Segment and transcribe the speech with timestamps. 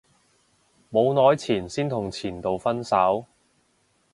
[0.91, 3.23] 冇耐前先同前度分手